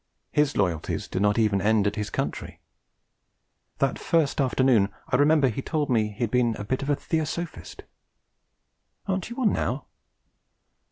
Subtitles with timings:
[0.31, 2.59] His loyalties did not even end at his country.
[3.77, 6.95] That first afternoon, I remember, he told me he had been 'a bit of a
[6.95, 7.83] Theosophist.'
[9.07, 9.85] 'Aren't you one now?'